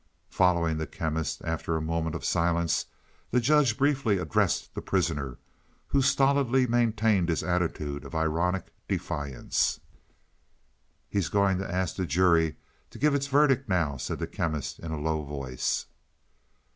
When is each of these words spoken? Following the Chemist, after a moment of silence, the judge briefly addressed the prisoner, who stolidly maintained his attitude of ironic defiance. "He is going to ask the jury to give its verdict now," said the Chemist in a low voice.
Following 0.31 0.77
the 0.79 0.87
Chemist, 0.87 1.43
after 1.43 1.77
a 1.77 1.79
moment 1.79 2.15
of 2.15 2.25
silence, 2.25 2.87
the 3.29 3.39
judge 3.39 3.77
briefly 3.77 4.17
addressed 4.17 4.73
the 4.73 4.81
prisoner, 4.81 5.37
who 5.89 6.01
stolidly 6.01 6.65
maintained 6.65 7.29
his 7.29 7.43
attitude 7.43 8.03
of 8.03 8.15
ironic 8.15 8.73
defiance. 8.87 9.79
"He 11.07 11.19
is 11.19 11.29
going 11.29 11.59
to 11.59 11.71
ask 11.71 11.97
the 11.97 12.07
jury 12.07 12.55
to 12.89 12.97
give 12.97 13.13
its 13.13 13.27
verdict 13.27 13.69
now," 13.69 13.95
said 13.97 14.17
the 14.17 14.25
Chemist 14.25 14.79
in 14.79 14.91
a 14.91 14.99
low 14.99 15.21
voice. 15.21 15.85